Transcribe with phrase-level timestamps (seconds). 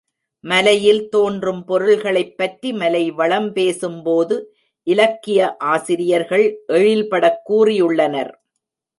[0.39, 4.55] மலையில் தோன்றும் பொருள்களைப் பற்றி மலைவளம் பேசும் போது
[4.83, 6.63] இலக்கிய ஆசிரியர்கள்
[6.67, 8.31] எழில்படக் கூறியுள்ளனர்.